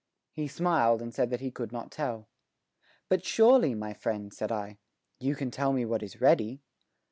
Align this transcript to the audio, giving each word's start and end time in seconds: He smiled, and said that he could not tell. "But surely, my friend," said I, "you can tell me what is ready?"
He 0.31 0.47
smiled, 0.47 0.99
and 0.99 1.13
said 1.13 1.29
that 1.29 1.41
he 1.41 1.51
could 1.51 1.71
not 1.71 1.91
tell. 1.91 2.27
"But 3.07 3.23
surely, 3.23 3.75
my 3.75 3.93
friend," 3.93 4.33
said 4.33 4.51
I, 4.51 4.79
"you 5.19 5.35
can 5.35 5.51
tell 5.51 5.73
me 5.73 5.85
what 5.85 6.01
is 6.01 6.19
ready?" 6.19 6.63